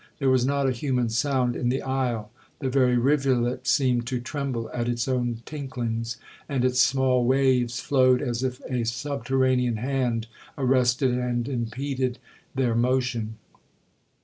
[0.17, 4.67] There was not a human sound in the isle; the very rivulet seemed to tremble
[4.73, 6.17] at its own tinklings,
[6.49, 10.25] and its small waves flowed as if a subterranean hand
[10.57, 12.17] arrested and impeded
[12.55, 13.35] their motion.